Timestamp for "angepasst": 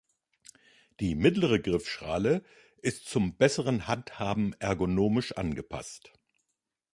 5.37-6.11